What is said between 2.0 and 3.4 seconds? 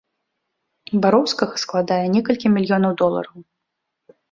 некалькі мільёнаў долараў.